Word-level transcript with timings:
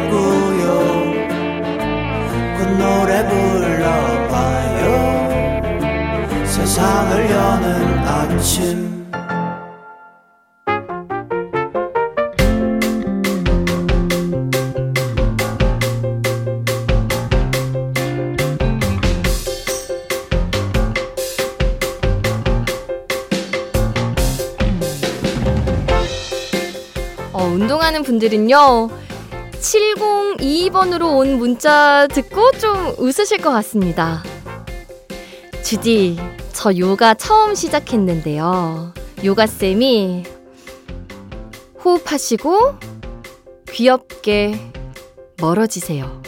노래 2.81 3.27
불러봐요 3.27 4.85
세상을 6.45 7.29
여는 7.29 7.99
아침 8.07 8.91
어, 27.33 27.43
운동하는 27.45 28.03
분들은요. 28.03 28.89
702번으로 29.61 31.17
온 31.17 31.37
문자 31.37 32.07
듣고 32.07 32.51
좀 32.53 32.95
웃으실 32.97 33.37
것 33.37 33.51
같습니다. 33.51 34.23
주디, 35.63 36.17
저 36.51 36.75
요가 36.75 37.13
처음 37.13 37.53
시작했는데요. 37.53 38.93
요가쌤이 39.23 40.23
호흡하시고 41.83 42.75
귀엽게 43.71 44.73
멀어지세요. 45.39 46.21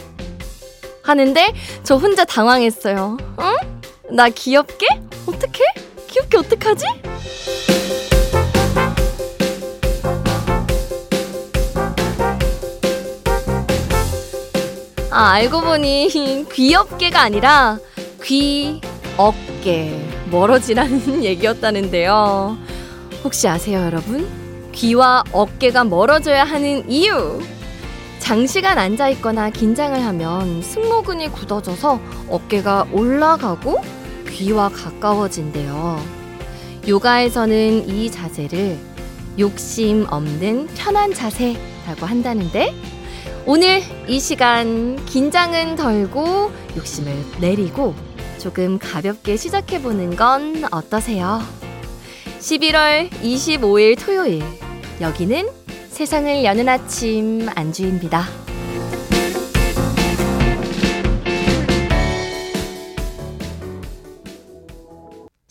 하는데 1.02 1.52
저 1.82 1.96
혼자 1.96 2.24
당황했어요. 2.24 3.16
응? 3.40 4.16
나 4.16 4.28
귀엽게? 4.28 4.86
어떻게? 5.26 5.64
귀엽게 6.08 6.38
어떡하지? 6.38 6.86
아, 15.16 15.34
알고 15.34 15.60
보니 15.60 16.08
귀엽게가 16.52 17.20
아니라 17.20 17.78
귀, 18.24 18.80
어깨, 19.16 19.96
멀어지라는 20.32 21.22
얘기였다는데요. 21.22 22.58
혹시 23.22 23.46
아세요, 23.46 23.78
여러분? 23.78 24.28
귀와 24.72 25.22
어깨가 25.30 25.84
멀어져야 25.84 26.42
하는 26.42 26.90
이유. 26.90 27.40
장시간 28.18 28.76
앉아 28.76 29.10
있거나 29.10 29.50
긴장을 29.50 29.96
하면 30.04 30.60
승모근이 30.62 31.28
굳어져서 31.28 32.00
어깨가 32.28 32.88
올라가고 32.90 33.84
귀와 34.28 34.68
가까워진대요. 34.70 36.02
요가에서는 36.88 37.88
이 37.88 38.10
자세를 38.10 38.76
욕심 39.38 40.06
없는 40.10 40.66
편한 40.74 41.14
자세라고 41.14 42.04
한다는데 42.04 42.74
오늘 43.46 43.82
이 44.08 44.20
시간 44.20 44.96
긴장은 45.04 45.76
덜고 45.76 46.50
욕심을 46.78 47.12
내리고 47.42 47.94
조금 48.38 48.78
가볍게 48.78 49.36
시작해보는 49.36 50.16
건 50.16 50.64
어떠세요? 50.70 51.40
11월 52.38 53.10
25일 53.10 54.02
토요일 54.02 54.42
여기는 55.02 55.46
세상을 55.90 56.42
여는 56.42 56.68
아침 56.70 57.46
안주입니다. 57.54 58.43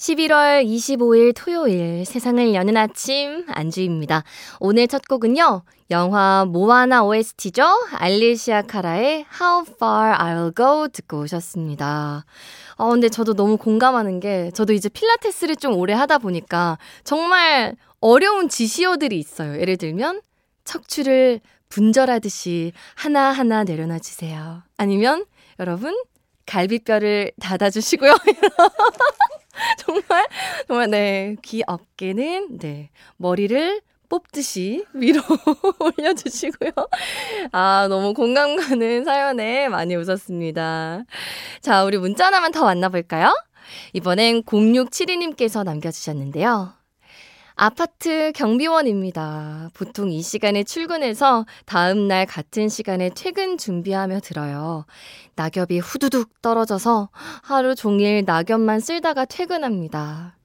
11월 0.03 0.65
25일 0.65 1.33
토요일 1.33 2.03
세상을 2.03 2.53
여는 2.53 2.75
아침 2.75 3.45
안주입니다. 3.47 4.25
오늘 4.59 4.85
첫 4.89 5.07
곡은요. 5.07 5.63
영화 5.91 6.43
모아나 6.45 7.05
OST죠. 7.05 7.63
알리시아 7.93 8.63
카라의 8.63 9.25
How 9.39 9.63
Far 9.65 10.17
I'll 10.17 10.55
Go 10.57 10.89
듣고 10.89 11.21
오셨습니다. 11.21 12.25
어, 12.75 12.89
근데 12.89 13.07
저도 13.07 13.33
너무 13.33 13.55
공감하는 13.55 14.19
게 14.19 14.51
저도 14.53 14.73
이제 14.73 14.89
필라테스를 14.89 15.55
좀 15.55 15.77
오래 15.77 15.93
하다 15.93 16.17
보니까 16.17 16.77
정말 17.05 17.77
어려운 18.01 18.49
지시어들이 18.49 19.17
있어요. 19.17 19.57
예를 19.61 19.77
들면 19.77 20.21
척추를 20.65 21.39
분절하듯이 21.69 22.73
하나하나 22.95 23.63
내려놔 23.63 23.99
주세요. 23.99 24.63
아니면 24.75 25.23
여러분 25.61 25.95
갈비뼈를 26.45 27.31
닫아 27.39 27.69
주시고요. 27.69 28.13
정말 29.79 30.25
정말 30.67 30.89
네 30.89 31.35
귀 31.41 31.63
어깨는 31.67 32.57
네 32.59 32.89
머리를 33.17 33.81
뽑듯이 34.09 34.85
위로 34.93 35.21
올려주시고요. 35.79 36.71
아 37.51 37.87
너무 37.89 38.13
공감 38.13 38.55
가는 38.55 39.03
사연에 39.03 39.67
많이 39.69 39.95
웃었습니다. 39.95 41.03
자 41.61 41.83
우리 41.83 41.97
문자 41.97 42.27
하나만 42.27 42.51
더 42.51 42.63
만나볼까요? 42.63 43.33
이번엔 43.93 44.43
0672님께서 44.43 45.63
남겨주셨는데요. 45.63 46.73
아파트 47.55 48.31
경비원입니다. 48.33 49.69
보통 49.73 50.11
이 50.11 50.21
시간에 50.21 50.63
출근해서 50.63 51.45
다음날 51.65 52.25
같은 52.25 52.67
시간에 52.67 53.09
퇴근 53.15 53.57
준비하며 53.57 54.21
들어요. 54.21 54.85
낙엽이 55.35 55.79
후두둑 55.79 56.41
떨어져서 56.41 57.09
하루 57.41 57.75
종일 57.75 58.23
낙엽만 58.25 58.79
쓸다가 58.79 59.25
퇴근합니다. 59.25 60.35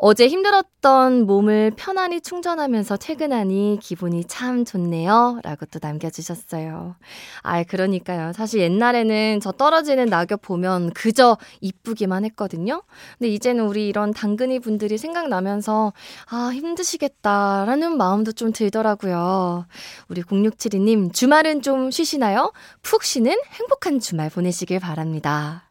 어제 0.00 0.28
힘들었던 0.28 1.26
몸을 1.26 1.72
편안히 1.74 2.20
충전하면서 2.20 2.98
퇴근하니 2.98 3.80
기분이 3.82 4.24
참 4.26 4.64
좋네요. 4.64 5.40
라고 5.42 5.66
또 5.66 5.80
남겨주셨어요. 5.82 6.94
아, 7.42 7.62
그러니까요. 7.64 8.32
사실 8.32 8.60
옛날에는 8.60 9.40
저 9.40 9.50
떨어지는 9.50 10.06
낙엽 10.06 10.40
보면 10.42 10.92
그저 10.92 11.36
이쁘기만 11.60 12.24
했거든요. 12.26 12.82
근데 13.18 13.28
이제는 13.28 13.66
우리 13.66 13.88
이런 13.88 14.12
당근이 14.12 14.60
분들이 14.60 14.98
생각나면서 14.98 15.92
아, 16.30 16.50
힘드시겠다라는 16.54 17.96
마음도 17.96 18.30
좀 18.30 18.52
들더라고요. 18.52 19.66
우리 20.08 20.22
0672님, 20.22 21.12
주말은 21.12 21.60
좀 21.60 21.90
쉬시나요? 21.90 22.52
푹 22.82 23.02
쉬는 23.02 23.36
행복한 23.58 23.98
주말 23.98 24.30
보내시길 24.30 24.78
바랍니다. 24.78 25.67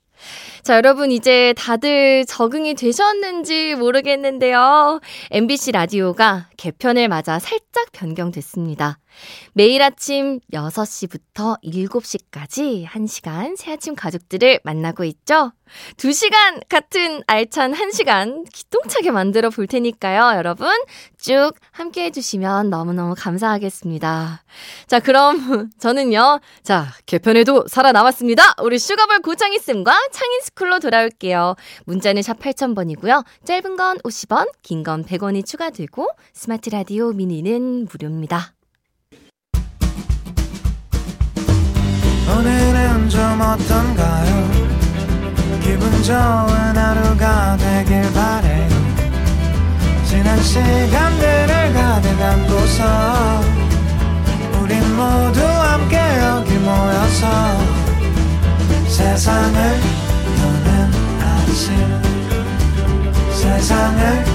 자, 0.64 0.76
여러분 0.76 1.12
이제 1.12 1.54
다들 1.58 2.26
적응이 2.26 2.74
되셨는지 2.76 3.76
모르겠는데요. 3.76 5.00
MBC 5.32 5.72
라디오가 5.72 6.50
개편을 6.58 7.08
맞아 7.08 7.40
살짝 7.40 7.92
변경됐습니다. 7.92 9.00
매일 9.54 9.82
아침 9.82 10.40
6시부터 10.54 11.62
7시까지 11.64 12.86
1시간 12.86 13.56
새아침 13.58 13.96
가족들을 13.96 14.60
만나고 14.64 15.04
있죠. 15.06 15.52
2시간 15.98 16.62
같은 16.70 17.22
알찬 17.28 17.74
1시간 17.74 18.46
기똥차게 18.54 19.12
만들어 19.12 19.50
볼 19.50 19.68
테니까요. 19.68 20.38
여러분 20.38 20.70
쭉 21.18 21.52
함께 21.72 22.06
해주시면 22.06 22.70
너무너무 22.70 23.16
감사하겠습니다. 23.18 24.44
자, 24.88 25.00
그럼 25.00 25.70
저는요. 25.80 26.40
자, 26.64 26.88
개편에도 27.06 27.68
살아남았습니다. 27.68 28.56
우리 28.64 28.80
슈가볼 28.80 29.20
고창희쌤과 29.22 30.08
창인스쿨로 30.12 30.80
돌아올게요. 30.80 31.56
문자는 31.86 32.22
샵 32.22 32.40
8000번이고요. 32.40 33.26
짧은 33.46 33.76
건 33.76 33.98
50원, 34.00 34.50
긴 34.64 34.84
건 34.84 35.04
100원이 35.04 35.46
추가되고 35.46 36.08
스마트 36.34 36.70
라디오 36.70 37.12
미니는 37.12 37.88
무료입니다. 37.92 38.54
오늘은 42.30 43.10
좀 43.10 43.20
어떤가요? 43.42 44.52
기분 45.62 46.04
좋은 46.04 46.78
하루가 46.78 47.56
되길 47.58 48.02
바래요. 48.14 48.68
지난 50.06 50.42
시간들을 50.42 51.74
가득 51.74 52.22
안고서 52.22 53.42
우린 54.62 54.96
모두 54.96 55.42
함께 55.42 55.98
여기 55.98 56.54
모여서 56.58 57.28
세상을 58.88 59.60
여는 60.40 60.92
아침. 61.22 61.76
세상을 63.32 64.26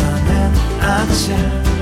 여는 0.00 0.80
아침 0.80 1.73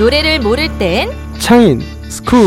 노래를 0.00 0.40
모를 0.40 0.66
땐 0.78 1.10
창인 1.38 1.82
스쿨. 2.08 2.38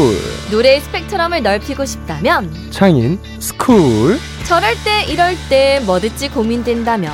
노래의 0.49 0.81
스펙트럼을 0.81 1.43
넓히고 1.43 1.85
싶다면 1.85 2.51
창인 2.71 3.19
스쿨. 3.39 4.17
저럴 4.45 4.73
때 4.83 5.03
이럴 5.07 5.35
때 5.49 5.79
뭐 5.85 5.99
듣지 5.99 6.29
고민된다면 6.29 7.11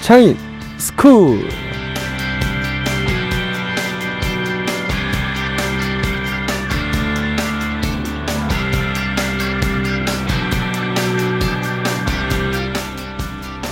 창인 0.00 0.38
스쿨 0.78 1.46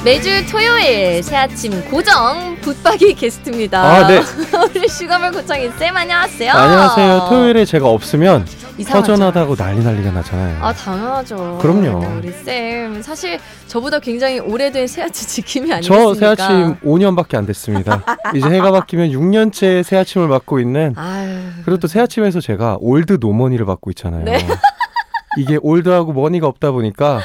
매주 0.05 0.31
토요일 0.51 1.23
새 1.23 1.37
아침 1.37 1.73
고정 1.91 2.57
붙박이 2.63 3.13
게스트입니다. 3.15 3.83
아, 3.83 4.07
네. 4.07 4.23
우리 4.75 4.89
슈가볼 4.89 5.31
고창인 5.33 5.71
쌤 5.73 5.95
안녕하세요. 5.95 6.53
안녕하세요 6.53 7.27
토요일에 7.29 7.65
제가 7.67 7.87
없으면 7.89 8.47
이상하죠? 8.79 9.13
허전하다고 9.13 9.57
난리 9.57 9.85
난리가 9.85 10.11
나잖아요 10.11 10.65
아 10.65 10.73
당연하죠. 10.73 11.59
그럼요. 11.61 12.01
네, 12.01 12.07
우리 12.17 12.33
쌤 12.33 13.03
사실 13.03 13.39
저보다 13.67 13.99
굉장히 13.99 14.39
오래된 14.41 14.87
새아침 14.87 15.29
지킴이 15.29 15.71
아니겠습니까? 15.71 16.15
저 16.15 16.15
새아침 16.15 16.77
5년밖에 16.77 17.35
안 17.37 17.45
됐습니다 17.45 18.03
이제 18.35 18.49
해가 18.49 18.71
바뀌면 18.73 19.11
6년째 19.11 19.83
새아침을 19.83 20.29
맡고 20.29 20.61
있는 20.61 20.95
아유. 20.97 21.41
그리고 21.67 21.79
또 21.79 21.89
새아침에서 21.89 22.41
제가 22.41 22.79
old 22.81 23.19
no 23.21 23.29
money를 23.29 23.67
맡고 23.67 23.91
있잖아요 23.91 24.25
네. 24.25 24.47
이게 25.37 25.59
old하고 25.61 26.15
money가 26.15 26.47
없다 26.47 26.71
보니까 26.71 27.21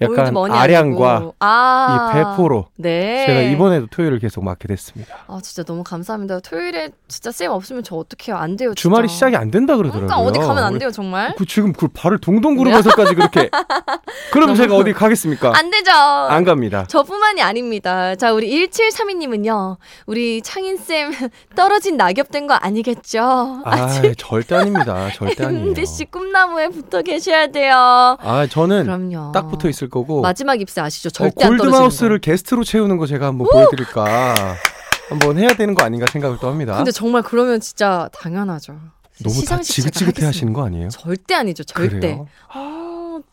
약간 0.00 0.18
old 0.20 0.33
money 0.33 0.54
아량과. 0.54 1.32
아. 1.40 2.10
이 2.12 2.14
배포로 2.14 2.66
네. 2.76 3.26
제가 3.26 3.40
이번에도 3.42 3.86
토요일을 3.90 4.18
계속 4.18 4.42
맡게 4.44 4.68
됐습니다. 4.68 5.14
아 5.26 5.38
진짜 5.42 5.62
너무 5.62 5.84
감사합니다. 5.84 6.40
토요일에 6.40 6.90
진짜 7.08 7.30
쌤 7.30 7.50
없으면 7.50 7.82
저 7.82 7.96
어떡해요? 7.96 8.36
안 8.36 8.56
돼요. 8.56 8.70
진짜. 8.70 8.80
주말이 8.82 9.08
시작이 9.08 9.36
안 9.36 9.50
된다 9.50 9.76
그러더라고요. 9.76 10.08
그러니까 10.08 10.28
어디 10.28 10.38
가면 10.38 10.64
안 10.64 10.78
돼요 10.78 10.90
정말. 10.90 11.34
그 11.36 11.44
지금 11.46 11.72
그 11.72 11.88
발을 11.88 12.18
동동 12.18 12.56
구르면서까지 12.56 13.14
그렇게. 13.14 13.50
그럼 14.32 14.54
제가 14.54 14.74
어디 14.76 14.92
가겠습니까? 14.92 15.52
안 15.56 15.70
되죠. 15.70 15.90
안 15.92 16.44
갑니다. 16.44 16.84
저뿐만이 16.88 17.42
아닙니다. 17.42 18.14
자, 18.16 18.32
우리 18.32 18.48
1732님은요. 18.70 19.76
우리 20.06 20.40
창인 20.42 20.76
쌤 20.76 21.10
떨어진 21.54 21.96
낙엽 21.96 22.30
된 22.30 22.40
거 22.46 22.54
아니겠죠? 22.54 23.60
아, 23.64 23.88
절대 24.16 24.54
아닙니다. 24.56 25.10
절대 25.14 25.44
아니에요. 25.44 25.66
MBC 25.68 26.06
꿈나무에 26.06 26.68
붙어 26.68 27.02
계셔야 27.02 27.48
돼요. 27.48 27.74
아, 28.20 28.46
저는 28.50 28.84
그럼요. 28.84 29.32
딱 29.32 29.48
붙어 29.50 29.68
있을 29.68 29.89
거고. 29.90 30.20
마지막 30.22 30.60
입새 30.60 30.80
아시죠? 30.80 31.08
어, 31.08 31.10
절대 31.10 31.44
안 31.44 31.50
떨어지는 31.50 31.70
골드마우스를 31.72 32.18
거. 32.20 32.30
게스트로 32.30 32.64
채우는 32.64 32.96
거 32.96 33.06
제가 33.06 33.26
한번 33.26 33.46
보여드릴까. 33.52 34.34
한번 35.08 35.38
해야 35.38 35.48
되는 35.54 35.74
거 35.74 35.82
아닌가 35.84 36.06
생각을 36.10 36.38
또 36.40 36.48
합니다. 36.48 36.76
근데 36.76 36.92
정말 36.92 37.22
그러면 37.22 37.60
진짜 37.60 38.08
당연하죠. 38.12 38.76
너무 39.22 39.44
다 39.44 39.60
지긋지긋해. 39.60 40.24
하시는 40.24 40.52
거 40.52 40.64
아니에요? 40.64 40.88
절대 40.88 41.34
아니죠. 41.34 41.64
절대. 41.64 42.16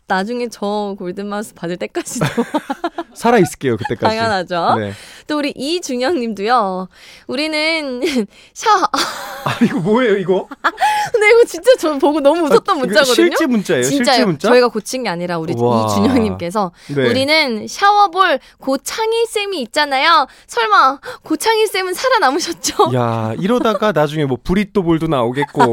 아, 0.10 0.16
나중에 0.16 0.48
저 0.50 0.96
골든마우스 0.98 1.54
받을 1.54 1.78
때까지도 1.78 2.26
살아 3.14 3.40
있을게요 3.40 3.78
그때까지. 3.78 4.16
당연하죠. 4.16 4.76
네. 4.80 4.94
또 5.28 5.38
우리 5.38 5.52
이준영 5.56 6.20
님도요. 6.20 6.88
우리는 7.28 8.02
샤 8.54 8.70
아 9.44 9.58
이거 9.64 9.80
뭐예요 9.80 10.18
이거? 10.18 10.48
근데 11.12 11.30
이거 11.32 11.44
진짜 11.46 11.72
저 11.80 11.98
보고 11.98 12.20
너무 12.22 12.44
웃었던 12.44 12.76
아, 12.78 12.80
문자거든요. 12.80 13.14
실제 13.14 13.46
문자예요. 13.48 13.84
진짜요. 13.84 14.14
실제 14.16 14.26
문자? 14.26 14.48
저희가 14.50 14.68
고친 14.70 15.04
게 15.04 15.10
아니라 15.10 15.40
우리 15.40 15.54
와. 15.58 15.88
이준영님께서 15.88 16.72
네. 16.96 17.08
우리는 17.10 17.68
샤워볼 17.68 18.40
고창희 18.60 19.26
쌤이 19.28 19.62
있잖아요. 19.64 20.28
설마 20.48 21.00
고창희 21.24 21.68
쌤은 21.68 21.94
살아남으셨죠? 21.94 22.92
야 22.94 23.34
이러다가 23.40 23.92
나중에 23.92 24.26
뭐 24.26 24.38
브리또 24.42 24.84
볼도 24.84 25.08
나오겠고 25.08 25.66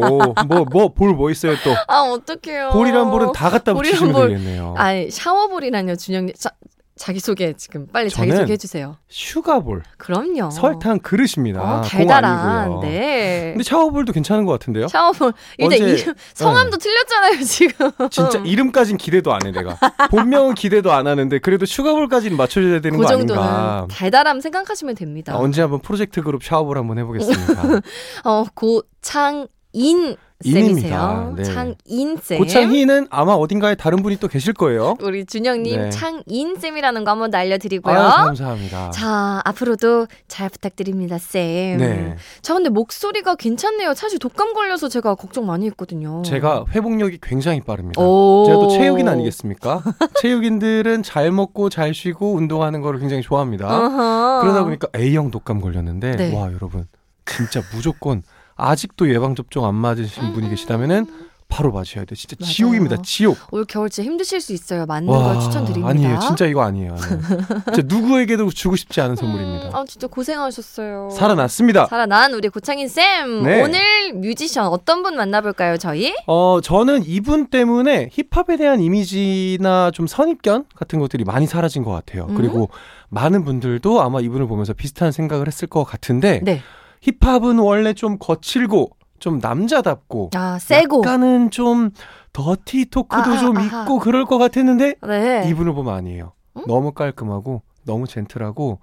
뭐 0.49 0.65
뭐 0.73 0.89
볼 0.93 1.09
뭐 1.09 1.31
있어요 1.31 1.55
또 1.63 1.75
아 1.89 2.01
어떡해요. 2.03 2.71
볼이란 2.73 3.11
볼은 3.11 3.33
다 3.33 3.51
갖다 3.51 3.75
붙이시면 3.75 4.13
볼. 4.29 4.37
되겠네요. 4.37 4.75
아 4.77 4.93
샤워볼이라뇨 5.11 5.97
준영님. 5.97 6.35
자, 6.39 6.51
자기소개 6.97 7.55
지금 7.55 7.89
빨리 7.89 8.09
자기소개 8.09 8.53
해주세요. 8.53 8.97
슈가볼 9.09 9.83
그럼요. 9.99 10.51
설탕 10.53 11.01
그릇입니다. 11.01 11.61
어, 11.61 11.81
공 11.81 11.89
달달한. 11.89 12.81
네. 12.83 13.51
근데 13.51 13.65
샤워볼도 13.65 14.13
괜찮은 14.13 14.45
것 14.45 14.53
같은데요? 14.53 14.87
샤워볼. 14.87 15.33
일단 15.59 15.81
언제- 15.83 16.03
이름, 16.03 16.15
성함도 16.35 16.77
틀렸잖아요 16.77 17.43
지금. 17.43 17.91
진짜 18.11 18.39
이름까진 18.45 18.97
기대도 18.97 19.33
안 19.35 19.45
해 19.45 19.51
내가. 19.51 19.77
본명은 20.13 20.55
기대도 20.55 20.93
안 20.93 21.09
하는데 21.09 21.37
그래도 21.41 21.67
슈가볼까지는 21.67 22.37
맞춰줘야 22.37 22.81
되는 22.81 22.97
그거 22.97 23.09
정도는 23.11 23.43
아닌가. 23.43 23.89
달달함 23.91 24.41
생각하시면 24.41 24.95
됩니다. 24.95 25.33
아, 25.35 25.39
언제 25.39 25.63
한번 25.63 25.81
프로젝트 25.81 26.23
그룹 26.23 26.45
샤워볼 26.45 26.79
한번 26.79 26.99
해보겠습니다. 26.99 27.81
어, 28.25 28.45
고창인 28.55 30.17
인입니다. 30.45 31.33
네. 31.37 31.43
창인 31.43 32.17
쌤. 32.21 32.39
고창희는 32.39 33.09
아마 33.11 33.33
어딘가에 33.33 33.75
다른 33.75 34.03
분이 34.03 34.17
또 34.19 34.29
계실 34.29 34.53
거예요. 34.53 34.97
우리 35.03 35.25
준영님 35.25 35.81
네. 35.81 35.91
창인 35.91 36.57
쌤이라는 36.57 37.05
거 37.05 37.11
한번 37.11 37.31
날려드리고요. 37.31 37.95
아유, 37.95 38.27
감사합니다. 38.27 38.91
자, 38.91 39.41
앞으로도 39.45 40.07
잘 40.29 40.49
부탁드립니다, 40.49 41.19
쌤. 41.19 41.79
네. 41.79 42.17
자, 42.43 42.55
근데 42.55 42.69
목소리가 42.69 43.35
괜찮네요. 43.37 43.95
사실 43.95 44.19
독감 44.19 44.55
걸려서 44.55 44.89
제가 44.89 45.15
걱정 45.15 45.47
많이 45.47 45.67
했거든요. 45.67 46.23
제가 46.23 46.65
회복력이 46.71 47.19
굉장히 47.23 47.61
빠릅니다. 47.61 48.01
오. 48.03 48.45
제가 48.47 48.59
또 48.59 48.69
체육인 48.69 49.09
아니겠습니까? 49.09 49.83
체육인들은 50.21 51.03
잘 51.03 51.33
먹고 51.33 51.69
잘 51.71 51.95
쉬고 51.95 52.35
운동하는 52.35 52.81
거를 52.81 53.01
굉장히 53.01 53.23
좋아합니다. 53.23 53.67
어허. 53.67 54.41
그러다 54.43 54.65
보니까 54.65 54.89
A형 54.97 55.31
독감 55.31 55.61
걸렸는데 55.61 56.17
네. 56.17 56.37
와 56.37 56.53
여러분 56.53 56.87
진짜 57.25 57.63
무조건 57.73 58.23
아직도 58.57 59.13
예방 59.13 59.35
접종 59.35 59.65
안 59.67 59.75
맞으신 59.75 60.33
분이 60.33 60.51
계시다면은 60.51 61.07
바로 61.47 61.71
맞으셔야 61.71 62.05
돼요. 62.05 62.17
진짜 62.17 62.35
맞아요. 62.41 62.53
지옥입니다. 62.53 62.97
지옥. 63.03 63.37
올 63.53 63.65
겨울 63.65 63.89
진짜 63.89 64.09
힘드실 64.09 64.41
수 64.41 64.53
있어요. 64.53 64.87
맞는 64.87 65.07
걸 65.07 65.41
추천드립니다. 65.41 65.89
아니에요. 65.89 66.19
진짜 66.21 66.47
이거 66.47 66.63
아니에요. 66.63 66.97
아니에요. 67.01 67.29
진짜 67.73 67.83
누구에게도 67.85 68.51
주고 68.51 68.75
싶지 68.75 69.01
않은 69.03 69.15
선물입니다. 69.15 69.69
음, 69.69 69.75
아, 69.77 69.85
진짜 69.87 70.07
고생하셨어요. 70.09 71.11
살아났습니다. 71.11 71.87
살아난 71.87 72.33
우리 72.35 72.49
고창인 72.49 72.89
쌤. 72.89 73.45
네. 73.45 73.63
오늘 73.63 73.81
뮤지션 74.15 74.67
어떤 74.67 75.03
분 75.05 75.17
만나볼까요, 75.17 75.77
저희? 75.77 76.15
어, 76.27 76.61
저는 76.61 77.05
이분 77.07 77.47
때문에 77.47 78.09
힙합에 78.13 78.57
대한 78.57 78.81
이미지나 78.81 79.93
좀 79.93 80.07
선입견 80.09 80.65
같은 80.75 80.99
것들이 80.99 81.23
많이 81.25 81.47
사라진 81.47 81.85
것 81.85 81.93
같아요. 81.93 82.27
음. 82.31 82.35
그리고 82.35 82.71
많은 83.11 83.45
분들도 83.45 84.01
아마 84.03 84.21
이분을 84.21 84.49
보면서 84.49 84.73
비슷한 84.73 85.13
생각을 85.13 85.47
했을 85.47 85.69
것 85.69 85.85
같은데 85.85 86.41
네. 86.43 86.63
힙합은 87.05 87.59
원래 87.59 87.93
좀 87.93 88.19
거칠고 88.19 88.91
좀 89.19 89.39
남자답고 89.39 90.31
아, 90.35 90.59
세고. 90.59 90.99
약간은 90.99 91.51
좀 91.51 91.91
더티 92.33 92.87
토크도 92.87 93.31
아, 93.31 93.35
아, 93.35 93.39
좀 93.39 93.57
아하. 93.57 93.83
있고 93.83 93.99
그럴 93.99 94.25
것 94.25 94.39
같았는데 94.39 94.97
네. 95.07 95.49
이분을 95.49 95.75
보면 95.75 95.95
아니에요. 95.95 96.33
음? 96.57 96.63
너무 96.67 96.93
깔끔하고 96.93 97.63
너무 97.85 98.07
젠틀하고 98.07 98.81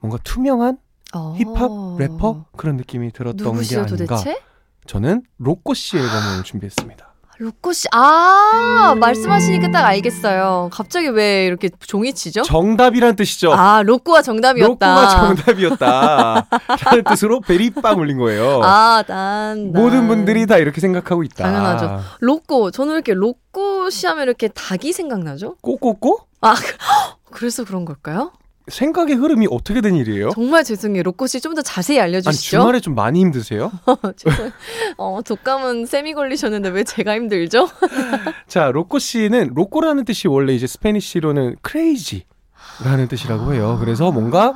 뭔가 0.00 0.18
투명한 0.22 0.78
어. 1.14 1.34
힙합 1.36 1.70
래퍼 1.98 2.46
그런 2.56 2.76
느낌이 2.76 3.12
들었던 3.12 3.60
게 3.62 3.76
아닌가. 3.76 3.86
도대체? 3.86 4.40
저는 4.86 5.22
로꼬 5.38 5.74
씨 5.74 5.96
앨범을 5.96 6.42
준비했습니다. 6.44 7.13
로꼬 7.38 7.72
씨. 7.72 7.88
아, 7.92 8.94
말씀하시니까 8.98 9.70
딱 9.72 9.84
알겠어요. 9.86 10.70
갑자기 10.72 11.08
왜 11.08 11.46
이렇게 11.46 11.68
종이 11.80 12.12
치죠? 12.12 12.42
정답이란 12.42 13.16
뜻이죠. 13.16 13.52
아, 13.52 13.82
로꼬가 13.82 14.22
정답이었다. 14.22 14.68
로꼬가 14.94 15.08
정답이었다. 15.08 16.46
라는 16.86 17.04
뜻으로 17.10 17.40
베리빵 17.40 17.98
울린 17.98 18.18
거예요. 18.18 18.60
아, 18.62 19.02
난, 19.06 19.72
난. 19.72 19.82
모든 19.82 20.06
분들이 20.06 20.46
다 20.46 20.58
이렇게 20.58 20.80
생각하고 20.80 21.22
있다. 21.24 21.44
당연하죠. 21.44 22.00
로꼬. 22.20 22.70
저는 22.70 22.92
왜 22.92 22.94
이렇게 22.98 23.14
로꼬 23.14 23.90
씨 23.90 24.06
하면 24.06 24.22
이렇게 24.24 24.48
닭이 24.48 24.92
생각나죠? 24.92 25.56
꼬꼬꼬? 25.60 26.20
아, 26.40 26.54
그- 26.54 26.76
그래서 27.32 27.64
그런 27.64 27.84
걸까요? 27.84 28.30
생각의 28.68 29.16
흐름이 29.16 29.46
어떻게 29.50 29.80
된 29.80 29.94
일이에요? 29.94 30.30
정말 30.30 30.64
죄송해요. 30.64 31.02
로꼬 31.02 31.26
씨 31.26 31.40
좀 31.40 31.54
더 31.54 31.60
자세히 31.62 32.00
아니 32.00 32.12
알려주시죠. 32.14 32.58
주말에 32.58 32.80
좀 32.80 32.94
많이 32.94 33.20
힘드세요? 33.20 33.70
죄송- 34.16 34.50
어, 34.96 35.20
독감은 35.24 35.86
쌤이 35.86 36.14
걸리셨는데 36.14 36.70
왜 36.70 36.82
제가 36.84 37.14
힘들죠? 37.14 37.68
자, 38.48 38.70
로꼬 38.70 38.98
씨는 38.98 39.52
로꼬라는 39.54 40.04
뜻이 40.04 40.28
원래 40.28 40.54
이제 40.54 40.66
Spanish로는 40.66 41.56
crazy라는 41.62 43.08
뜻이라고 43.08 43.52
해요. 43.54 43.76
그래서 43.80 44.10
뭔가 44.10 44.54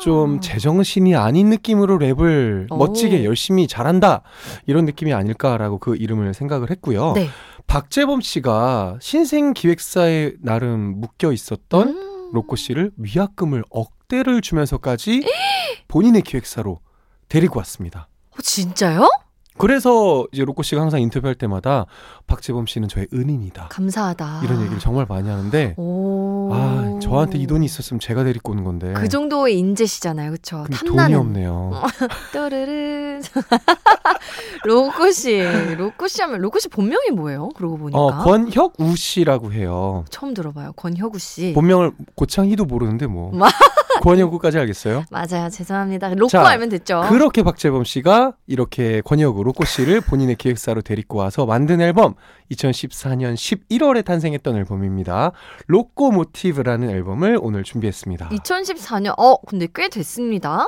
좀 0.00 0.40
제정신이 0.40 1.14
아닌 1.14 1.48
느낌으로 1.50 1.98
랩을 2.00 2.66
오. 2.72 2.76
멋지게 2.76 3.24
열심히 3.24 3.68
잘한다 3.68 4.22
이런 4.66 4.84
느낌이 4.86 5.14
아닐까라고 5.14 5.78
그 5.78 5.94
이름을 5.94 6.34
생각을 6.34 6.70
했고요. 6.72 7.12
네. 7.14 7.28
박재범 7.68 8.20
씨가 8.20 8.98
신생 9.00 9.52
기획사에 9.54 10.32
나름 10.42 11.00
묶여 11.00 11.32
있었던 11.32 11.88
음. 11.88 12.10
로꼬 12.34 12.56
씨를 12.56 12.90
위약금을 12.96 13.64
억대를 13.70 14.40
주면서까지 14.40 15.22
본인의 15.88 16.22
기획사로 16.22 16.80
데리고 17.28 17.58
왔습니다. 17.58 18.08
어, 18.32 18.42
진짜요? 18.42 19.08
그래서 19.56 20.26
이제 20.32 20.44
로꼬 20.44 20.62
씨가 20.62 20.80
항상 20.82 21.00
인터뷰할 21.00 21.34
때마다 21.36 21.86
박재범 22.26 22.66
씨는 22.66 22.88
저의 22.88 23.06
은인이다. 23.14 23.68
감사하다. 23.70 24.40
이런 24.44 24.60
얘기를 24.62 24.78
정말 24.80 25.06
많이 25.08 25.28
하는데 25.28 25.74
오. 25.76 26.50
아, 26.52 26.98
저한테 27.00 27.38
이 27.38 27.46
돈이 27.46 27.64
있었으면 27.64 28.00
제가 28.00 28.24
데리고 28.24 28.52
오는 28.52 28.64
건데. 28.64 28.92
그 28.94 29.08
정도의 29.08 29.56
인재시잖아요, 29.58 30.32
그쵸? 30.32 30.64
근데 30.64 30.76
탐나는. 30.78 31.04
돈이 31.04 31.14
없네요. 31.14 31.72
또르르. 32.32 33.20
로꼬 34.64 35.10
씨, 35.12 35.40
로꼬 35.76 36.08
씨 36.08 36.22
하면 36.22 36.40
로꼬 36.40 36.58
씨 36.58 36.68
본명이 36.68 37.10
뭐예요? 37.14 37.50
그러고 37.50 37.76
보니까 37.78 37.98
어, 37.98 38.22
권혁우 38.24 38.96
씨라고 38.96 39.52
해요. 39.52 40.04
처음 40.10 40.34
들어봐요. 40.34 40.72
권혁우 40.72 41.18
씨. 41.18 41.52
본명을 41.54 41.92
고창희도 42.16 42.64
모르는데 42.64 43.06
뭐. 43.06 43.30
마- 43.32 43.48
권혁우까지 44.02 44.58
알겠어요? 44.58 45.04
맞아요. 45.10 45.48
죄송합니다. 45.50 46.08
로꼬 46.14 46.28
자, 46.28 46.46
알면 46.46 46.68
됐죠. 46.70 47.02
그렇게 47.08 47.42
박재범 47.42 47.84
씨가 47.84 48.32
이렇게 48.46 49.00
권혁우 49.02 49.43
로꼬 49.44 49.64
씨를 49.64 50.00
본인의 50.00 50.36
기획사로 50.36 50.80
데리고 50.80 51.18
와서 51.18 51.44
만든 51.44 51.80
앨범 51.80 52.14
2014년 52.50 53.34
11월에 53.34 54.04
탄생했던 54.04 54.56
앨범입니다. 54.56 55.32
로꼬 55.66 56.10
모티브라는 56.12 56.88
앨범을 56.90 57.38
오늘 57.40 57.62
준비했습니다. 57.62 58.30
2014년. 58.30 59.14
어, 59.18 59.36
근데 59.42 59.68
꽤 59.74 59.88
됐습니다. 59.88 60.66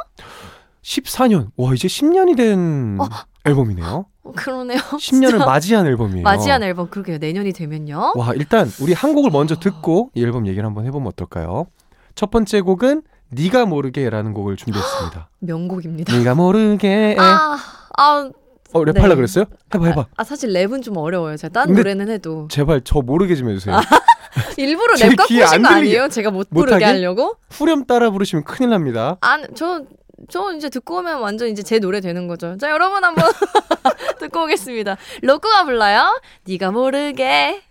14년. 0.82 1.48
와, 1.56 1.72
이제 1.74 1.88
10년이 1.88 2.36
된 2.36 2.98
어. 3.00 3.08
앨범이네요. 3.44 4.06
어, 4.22 4.32
그러네요. 4.32 4.78
10년을 5.00 5.30
진짜. 5.30 5.46
맞이한 5.46 5.86
앨범이에요. 5.86 6.22
맞이한 6.22 6.62
앨범 6.62 6.88
그러게요. 6.90 7.18
내년이 7.18 7.52
되면요. 7.52 8.12
와, 8.14 8.32
일단 8.34 8.70
우리 8.80 8.92
한 8.92 9.14
곡을 9.14 9.30
먼저 9.30 9.56
듣고 9.56 10.10
이 10.14 10.22
앨범 10.22 10.46
얘기를 10.46 10.64
한번 10.66 10.84
해보면 10.84 11.08
어떨까요? 11.08 11.66
첫 12.14 12.30
번째 12.30 12.60
곡은 12.60 13.02
네가 13.30 13.66
모르게라는 13.66 14.32
곡을 14.34 14.56
준비했습니다. 14.56 15.28
명곡입니다. 15.40 16.16
네가 16.16 16.34
모르게. 16.34 17.16
아, 17.18 17.56
아, 17.98 18.30
어, 18.72 18.80
랩할라 18.84 19.08
네. 19.10 19.14
그랬어요? 19.14 19.44
해봐, 19.74 19.86
해봐. 19.86 20.06
아 20.16 20.24
사실 20.24 20.50
랩은 20.50 20.82
좀 20.82 20.96
어려워요. 20.96 21.36
제가 21.36 21.52
딴 21.52 21.72
노래는 21.74 22.08
해도 22.10 22.48
제발 22.50 22.82
저 22.84 23.00
모르게 23.00 23.34
좀 23.36 23.48
해주세요. 23.50 23.76
일부러 24.58 24.94
제랩 24.94 25.16
갖고 25.16 25.34
오신 25.34 25.42
안 25.44 25.62
거. 25.62 25.68
아니에요? 25.68 26.08
제가 26.08 26.30
못? 26.30 26.48
부르게 26.50 26.84
하려고? 26.84 27.36
후렴 27.50 27.84
따라 27.86 28.10
부르시면 28.10 28.44
큰일 28.44 28.70
납니다. 28.70 29.16
아, 29.22 29.38
저, 29.54 29.82
저 30.28 30.52
이제 30.52 30.68
듣고 30.68 30.98
오면 30.98 31.20
완전 31.20 31.48
이제 31.48 31.62
제 31.62 31.78
노래 31.78 32.00
되는 32.00 32.26
거죠. 32.28 32.56
자, 32.58 32.70
여러분 32.70 33.02
한번 33.02 33.24
듣고 34.20 34.44
오겠습니다. 34.44 34.96
로꼬가 35.22 35.64
불러요. 35.64 36.20
네가 36.46 36.70
모르게. 36.70 37.62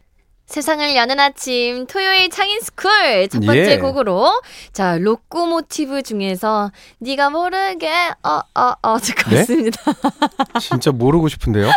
세상을 0.48 0.96
여는 0.96 1.20
아침 1.20 1.88
토요일 1.88 2.30
창인 2.30 2.62
스쿨 2.62 3.28
첫 3.32 3.40
번째 3.40 3.72
예. 3.72 3.78
곡으로 3.78 4.42
자 4.74 4.98
로꼬 4.98 5.48
모티브 5.48 6.04
중에서 6.04 6.72
네가 7.00 7.32
모르게 7.32 7.90
어어어 8.22 9.00
듣고 9.00 9.32
네? 9.32 9.40
있습니다. 9.42 9.82
진짜 10.62 10.92
모르고 10.92 11.30
싶은데요? 11.30 11.70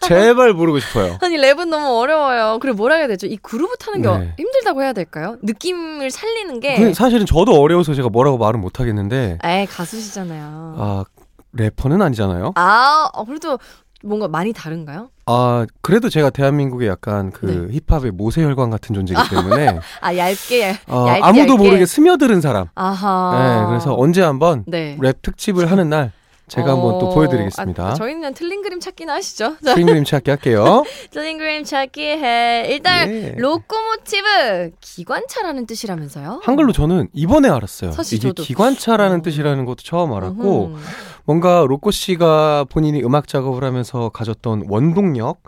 제발 0.00 0.54
모르고 0.54 0.80
싶어요. 0.80 1.18
아니 1.20 1.36
랩은 1.36 1.68
너무 1.68 1.98
어려워요. 2.00 2.58
그리고 2.60 2.76
뭐라 2.78 2.96
해야 2.96 3.06
되죠? 3.08 3.26
이 3.26 3.36
그루브 3.36 3.76
타는 3.76 4.02
게 4.02 4.08
네. 4.24 4.34
힘들다고 4.38 4.82
해야 4.82 4.92
될까요? 4.92 5.36
느낌을 5.42 6.10
살리는 6.10 6.60
게. 6.60 6.76
그 6.76 6.94
사실은 6.94 7.26
저도 7.26 7.52
어려워서 7.60 7.94
제가 7.94 8.08
뭐라고 8.08 8.38
말은 8.38 8.60
못 8.60 8.80
하겠는데, 8.80 9.38
에이 9.44 9.66
가수시잖아요. 9.66 10.74
아, 10.78 11.04
래퍼는 11.52 12.00
아니잖아요? 12.02 12.52
아, 12.56 13.08
어, 13.12 13.24
그래도 13.24 13.58
뭔가 14.02 14.28
많이 14.28 14.52
다른가요? 14.52 15.10
아, 15.26 15.66
그래도 15.80 16.08
제가 16.10 16.30
대한민국의 16.30 16.88
약간 16.88 17.30
그 17.30 17.70
힙합의 17.88 18.10
모세혈관 18.12 18.70
같은 18.70 18.94
존재이기 18.94 19.20
때문에, 19.30 19.78
아 20.00 20.16
얇게 20.16 20.76
어, 20.88 21.06
얇게 21.08 21.20
아무도 21.22 21.52
얇게. 21.54 21.64
모르게 21.64 21.86
스며드는 21.86 22.40
사람. 22.40 22.66
아하. 22.74 23.62
네, 23.62 23.66
그래서 23.68 23.94
언제 23.96 24.22
한번 24.22 24.64
네. 24.66 24.96
랩 25.00 25.22
특집을 25.22 25.70
하는 25.70 25.88
날, 25.90 26.12
제가 26.48 26.72
한번 26.72 26.98
또 26.98 27.06
어, 27.10 27.14
보여드리겠습니다. 27.14 27.86
아, 27.90 27.94
저희는 27.94 28.34
틀린 28.34 28.62
그림 28.62 28.80
찾기나 28.80 29.14
하시죠. 29.14 29.56
자, 29.64 29.74
스크린 29.74 30.04
찾기 30.04 30.28
할게요. 30.30 30.84
틀린 31.10 31.38
그림 31.38 31.64
찾기 31.64 32.02
해. 32.02 32.66
일단 32.68 33.08
예. 33.08 33.34
로코모티브 33.38 34.72
기관차라는 34.80 35.66
뜻이라면서요? 35.66 36.40
한글로 36.44 36.72
저는 36.72 37.08
이번에 37.14 37.48
알았어요. 37.48 37.92
사실 37.92 38.18
이게 38.18 38.28
저도. 38.28 38.42
기관차라는 38.42 39.20
어. 39.20 39.22
뜻이라는 39.22 39.64
것도 39.64 39.76
처음 39.82 40.12
알았고. 40.12 40.76
뭔가 41.24 41.64
로꼬 41.68 41.90
씨가 41.90 42.66
본인이 42.70 43.02
음악 43.02 43.28
작업을 43.28 43.64
하면서 43.64 44.08
가졌던 44.08 44.64
원동력, 44.68 45.42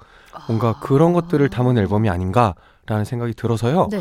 뭔가 0.48 0.78
그런 0.80 1.12
것들을 1.12 1.48
담은 1.48 1.78
앨범이 1.78 2.08
아닌가라는 2.08 3.04
생각이 3.04 3.34
들어서요. 3.34 3.88
네. 3.90 4.00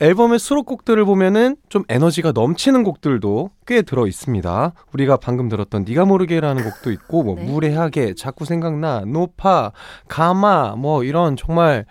앨범의 0.00 0.38
수록곡들을 0.38 1.04
보면은 1.04 1.56
좀 1.68 1.84
에너지가 1.90 2.32
넘치는 2.32 2.84
곡들도 2.84 3.50
꽤 3.66 3.82
들어 3.82 4.06
있습니다. 4.06 4.72
우리가 4.94 5.18
방금 5.18 5.50
들었던 5.50 5.84
네가 5.86 6.06
모르게라는 6.06 6.64
곡도 6.64 6.90
있고 6.92 7.22
뭐 7.22 7.34
네. 7.34 7.44
무례하게 7.44 8.14
자꾸 8.14 8.46
생각나 8.46 9.00
노파 9.00 9.72
가마 10.08 10.76
뭐 10.76 11.04
이런 11.04 11.36
정말 11.36 11.84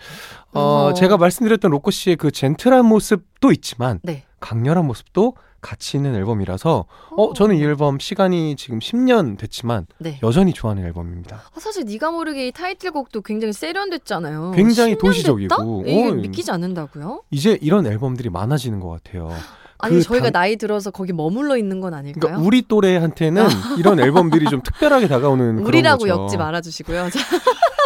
어 0.53 0.59
어허. 0.59 0.93
제가 0.95 1.17
말씀드렸던 1.17 1.69
로꼬 1.69 1.91
씨의 1.91 2.15
그 2.15 2.31
젠틀한 2.31 2.83
모습도 2.83 3.51
있지만 3.51 3.99
네. 4.01 4.23
강렬한 4.39 4.87
모습도 4.87 5.35
같이 5.61 5.97
있는 5.97 6.15
앨범이라서 6.15 6.85
어 7.17 7.33
저는 7.33 7.55
이 7.57 7.63
앨범 7.63 7.99
시간이 7.99 8.55
지금 8.55 8.79
10년 8.79 9.37
됐지만 9.37 9.85
네. 9.97 10.19
여전히 10.23 10.53
좋아하는 10.53 10.83
앨범입니다. 10.85 11.43
아, 11.55 11.59
사실 11.59 11.85
네가 11.85 12.11
모르게 12.11 12.47
이 12.47 12.51
타이틀곡도 12.51 13.21
굉장히 13.21 13.53
세련됐잖아요. 13.53 14.51
굉장히 14.55 14.95
10년 14.95 14.99
도시적이고. 14.99 15.83
이게 15.85 16.07
어, 16.07 16.11
믿기지 16.13 16.51
않는다고요? 16.51 17.23
이제 17.31 17.57
이런 17.61 17.85
앨범들이 17.85 18.29
많아지는 18.29 18.79
것 18.79 18.89
같아요. 18.89 19.29
아니 19.81 19.95
그 19.95 20.01
저희가 20.03 20.25
당- 20.31 20.41
나이 20.41 20.57
들어서 20.57 20.91
거기 20.91 21.13
머물러 21.13 21.55
있는 21.57 21.79
건 21.79 21.93
아닐까요? 21.93 22.19
그러니까 22.19 22.45
우리 22.45 22.61
또래한테는 22.63 23.45
이런 23.79 23.99
앨범들이 23.99 24.45
좀 24.49 24.61
특별하게 24.61 25.07
다가오는 25.07 25.55
그런 25.55 25.65
우리라고 25.67 25.99
거죠. 25.99 26.09
엮지 26.23 26.35
말아주시고요. 26.37 27.07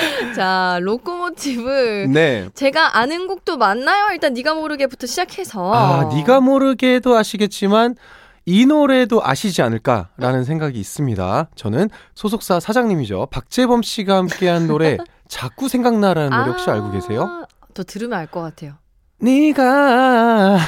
자, 0.34 0.34
자, 0.34 0.78
로코모티브. 0.82 2.06
네. 2.12 2.48
제가 2.54 2.98
아는 2.98 3.26
곡도 3.26 3.56
많나요? 3.56 4.08
일단 4.12 4.34
네가 4.34 4.54
모르게부터 4.54 5.06
시작해서. 5.06 5.72
아, 5.72 6.04
네가 6.14 6.40
모르게도 6.40 7.16
아시겠지만 7.16 7.96
이 8.46 8.66
노래도 8.66 9.20
아시지 9.24 9.62
않을까라는 9.62 10.44
생각이 10.44 10.78
있습니다. 10.78 11.50
저는 11.54 11.90
소속사 12.14 12.58
사장님이죠. 12.60 13.28
박재범 13.30 13.82
씨가 13.82 14.16
함께한 14.16 14.66
노래 14.66 14.96
자꾸 15.28 15.68
생각나라는 15.68 16.36
노래 16.36 16.50
혹시 16.50 16.68
아, 16.70 16.74
알고 16.74 16.90
계세요? 16.92 17.46
저 17.74 17.84
들으면 17.84 18.18
알 18.18 18.26
것 18.26 18.40
같아요. 18.40 18.74
네가 19.20 20.58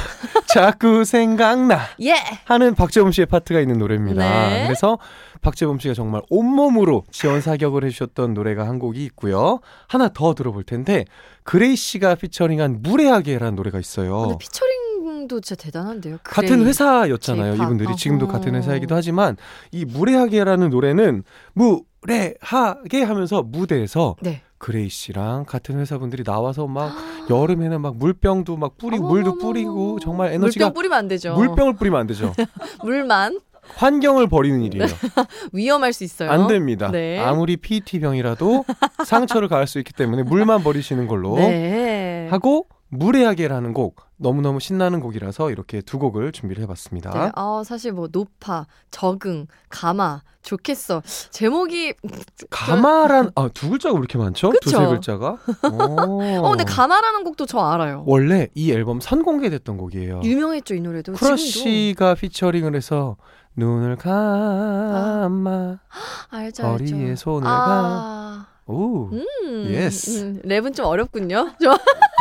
자꾸 0.47 1.05
생각나 1.05 1.81
예. 2.03 2.15
하는 2.45 2.75
박재범 2.75 3.13
씨의 3.13 3.27
파트가 3.27 3.61
있는 3.61 3.79
노래입니다. 3.79 4.49
네. 4.49 4.65
그래서 4.65 4.99
박재범 5.41 5.79
씨가 5.79 5.95
정말 5.95 6.23
온몸으로 6.31 7.05
지원 7.11 7.41
사격을 7.41 7.85
해주셨던 7.85 8.35
노래가 8.35 8.67
한 8.67 8.79
곡이 8.79 9.03
있고요. 9.07 9.61
하나 9.89 10.09
더 10.09 10.35
들어볼 10.35 10.65
텐데 10.65 11.05
그레이 11.43 11.75
씨가 11.77 12.15
피처링한 12.17 12.81
무례하게라는 12.83 13.57
노래가 13.57 13.81
있어요. 13.81 14.21
근데 14.21 14.37
피처링도 14.39 15.41
진짜 15.41 15.61
대단한데요. 15.63 16.19
같은 16.23 16.49
그레이. 16.51 16.67
회사였잖아요. 16.67 17.53
J-pop. 17.53 17.65
이분들이 17.65 17.97
지금도 17.97 18.27
어허. 18.27 18.33
같은 18.33 18.55
회사이기도 18.55 18.95
하지만 18.95 19.37
이 19.73 19.85
무례하게라는 19.85 20.71
노래는 20.71 21.25
무례하게 21.55 23.03
하면서 23.03 23.43
무대에서 23.43 24.17
네. 24.21 24.43
그레이 24.63 24.89
씨랑 24.89 25.45
같은 25.45 25.77
회사 25.81 25.99
분들이 25.99 26.23
나와서 26.23 26.69
막 26.69 26.95
여름에는 27.29 27.81
막 27.81 27.97
물병도 27.97 28.57
막 28.57 28.79
뿌리고 28.79 29.09
물도. 29.09 29.39
뿌리고 29.39 29.99
정말 29.99 30.33
에너지가 30.33 30.67
물병 30.67 30.75
뿌리면 30.75 30.99
안 30.99 31.09
되죠. 31.09 31.35
물병을 31.35 31.75
뿌리면 31.75 32.01
안 32.01 32.07
되죠. 32.07 32.33
물만 32.85 33.41
환경을 33.75 34.29
버리는 34.29 34.63
일이에요. 34.63 34.87
위험할 35.53 35.93
수 35.93 36.05
있어요. 36.05 36.31
안 36.31 36.47
됩니다. 36.47 36.93
네. 36.93 37.19
아무리 37.19 37.57
PET 37.57 37.99
병이라도 37.99 38.65
상처를 39.05 39.49
가할 39.49 39.67
수 39.67 39.79
있기 39.79 39.93
때문에 39.93 40.23
물만 40.23 40.63
뿌리시는 40.63 41.09
걸로 41.09 41.35
네. 41.43 42.29
하고 42.31 42.67
무례하게라는 42.89 43.73
곡 43.73 44.01
너무너무 44.23 44.61
신나는 44.61 45.01
곡이라서 45.01 45.51
이렇게 45.51 45.81
두 45.81 45.99
곡을 45.99 46.33
준비를 46.33 46.63
해봤습니다. 46.63 47.11
네, 47.11 47.33
아, 47.35 47.63
사실 47.65 47.93
뭐 47.93 48.09
노파, 48.11 48.67
적응, 48.91 49.47
감아, 49.69 50.23
좋겠어. 50.43 51.03
제목이 51.31 51.95
감아란 52.51 53.31
아, 53.35 53.49
두 53.53 53.71
글자가 53.71 53.95
왜 53.95 53.99
이렇게 53.99 54.19
많죠? 54.19 54.51
그쵸? 54.51 54.71
두세 54.71 54.87
글자가. 54.87 55.39
어, 55.73 56.41
어 56.43 56.51
근데 56.51 56.65
감아라는 56.65 57.25
곡도 57.25 57.47
저 57.47 57.59
알아요. 57.59 58.05
원래 58.07 58.49
이 58.55 58.73
앨범 58.73 59.01
선공개됐던 59.01 59.77
곡이에요. 59.77 60.21
유명했죠 60.23 60.75
이 60.75 60.81
노래도. 60.81 61.13
크러쉬가 61.13 62.15
피처링을 62.15 62.75
해서 62.75 63.17
눈을 63.57 63.97
감아 63.97 65.79
알죠 66.31 66.67
알죠. 66.67 66.95
허리에 66.95 67.17
손을 67.17 67.45
감아. 67.45 68.47
아, 68.73 68.75
오, 68.75 69.11
음, 69.13 69.67
yes. 69.69 70.21
음, 70.23 70.43
랩은 70.45 70.75
좀 70.75 70.87
어렵군요. 70.87 71.51
저 71.63 71.77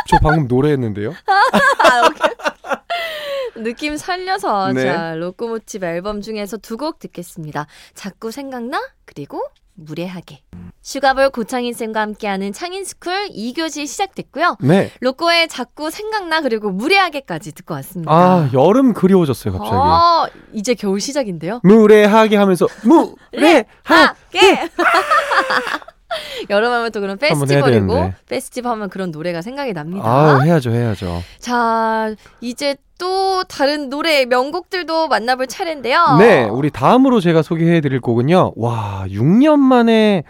저 0.10 0.17
방금 0.22 0.48
노래했는데요. 0.48 1.12
아, 1.25 2.08
오케이. 2.08 3.63
느낌 3.63 3.96
살려서 3.98 4.74
네. 4.74 4.84
자 4.86 5.15
로코모티브 5.15 5.86
앨범 5.86 6.22
중에서 6.22 6.58
두 6.58 6.77
곡 6.77 7.00
듣겠습니다. 7.00 7.67
자꾸 7.93 8.31
생각나 8.31 8.81
그리고 9.05 9.41
무례하게. 9.75 10.41
슈가볼 10.81 11.29
고창인 11.29 11.74
쌤과 11.74 12.01
함께하는 12.01 12.53
창인스쿨 12.53 13.29
2교시 13.29 13.86
시작됐고요. 13.88 14.58
네. 14.62 14.91
로꼬의 15.00 15.48
자꾸 15.48 15.91
생각나 15.91 16.41
그리고 16.41 16.72
무례하게까지 16.72 17.51
듣고 17.53 17.75
왔습니다. 17.75 18.12
아, 18.12 18.50
여름 18.53 18.93
그리워졌어요, 18.93 19.53
갑자기. 19.58 19.75
어, 19.75 20.27
이제 20.53 20.74
겨울 20.74 21.00
시작인데요. 21.00 21.60
무례하게 21.63 22.36
하면서 22.36 22.67
무례하게 22.84 23.67
하게. 23.84 24.70
여름하면 26.50 26.91
또 26.91 27.01
그런 27.01 27.18
페스티벌이고. 27.18 28.13
페스티벌 28.27 28.72
하면 28.74 28.89
그런 28.89 29.12
노래가 29.12 29.41
생각이 29.41 29.74
납니다. 29.74 30.06
아, 30.06 30.39
해야죠, 30.41 30.72
해야죠. 30.72 31.22
자, 31.39 32.13
이제 32.41 32.75
또 33.00 33.44
다른 33.46 33.89
노래 33.89 34.25
명곡들도 34.25 35.08
만나볼 35.08 35.48
차례인데요. 35.48 36.18
네, 36.20 36.44
우리 36.44 36.70
다음으로 36.70 37.20
제가 37.20 37.41
소개해 37.41 37.82
드릴 37.82 38.00
곡은요. 38.00 38.53
와, 38.56 39.06
6년 39.08 39.58
만에 39.58 40.24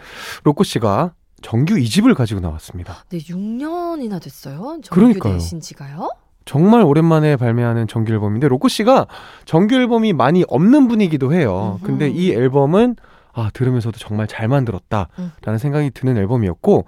로꼬 0.44 0.64
씨가 0.64 1.12
정규 1.42 1.74
2집을 1.74 2.14
가지고 2.14 2.40
나왔습니다. 2.40 3.04
네, 3.10 3.18
6년이나 3.18 4.22
됐어요. 4.22 4.78
그러니까요. 4.90 5.32
정규되신 5.34 5.60
지가요? 5.60 6.08
정말 6.44 6.82
오랜만에 6.82 7.36
발매하는 7.36 7.86
정규 7.88 8.12
앨범인데 8.12 8.48
로꼬 8.48 8.68
씨가 8.68 9.06
정규 9.44 9.74
앨범이 9.74 10.12
많이 10.12 10.44
없는 10.48 10.88
분이기도 10.88 11.32
해요. 11.32 11.78
음흠. 11.82 11.86
근데 11.86 12.08
이 12.08 12.32
앨범은 12.32 12.96
아, 13.32 13.50
들으면서도 13.52 13.98
정말 13.98 14.26
잘 14.26 14.48
만들었다라는 14.48 15.08
음. 15.18 15.58
생각이 15.58 15.90
드는 15.90 16.16
앨범이었고 16.16 16.84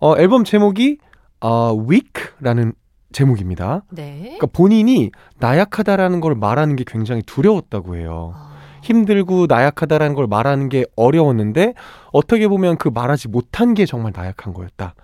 어, 0.00 0.16
앨범 0.18 0.44
제목이 0.44 0.98
어, 1.40 1.74
Weak라는 1.74 2.72
제목입니다. 3.12 3.84
네. 3.90 4.20
그러니까 4.22 4.46
본인이 4.48 5.10
나약하다라는 5.38 6.20
걸 6.20 6.34
말하는 6.34 6.74
게 6.76 6.84
굉장히 6.86 7.22
두려웠다고 7.22 7.96
해요. 7.96 8.32
아, 8.34 8.53
힘들고 8.84 9.46
나약하다라는 9.48 10.14
걸 10.14 10.26
말하는 10.26 10.68
게 10.68 10.84
어려웠는데 10.94 11.74
어떻게 12.12 12.46
보면 12.46 12.76
그 12.76 12.88
말하지 12.92 13.28
못한 13.28 13.74
게 13.74 13.86
정말 13.86 14.12
나약한 14.14 14.52
거였다. 14.52 14.94